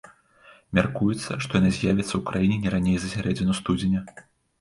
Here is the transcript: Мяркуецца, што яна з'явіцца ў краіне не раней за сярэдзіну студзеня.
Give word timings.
Мяркуецца, 0.77 1.31
што 1.43 1.51
яна 1.59 1.71
з'явіцца 1.75 2.05
ў 2.15 2.21
краіне 2.29 2.57
не 2.63 2.73
раней 2.75 2.97
за 3.05 3.11
сярэдзіну 3.13 3.53
студзеня. 3.61 4.01